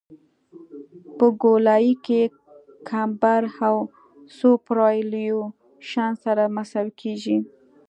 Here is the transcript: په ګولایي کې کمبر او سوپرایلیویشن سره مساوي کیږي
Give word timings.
په 1.17 1.25
ګولایي 1.41 1.93
کې 2.05 2.21
کمبر 2.89 3.43
او 3.67 3.75
سوپرایلیویشن 4.37 6.11
سره 6.23 6.43
مساوي 6.55 6.91
کیږي 7.01 7.37